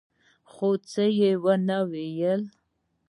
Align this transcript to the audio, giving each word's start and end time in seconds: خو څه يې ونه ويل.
خو 0.51 0.69
څه 0.89 1.03
يې 1.19 1.31
ونه 1.43 1.79
ويل. 1.89 2.41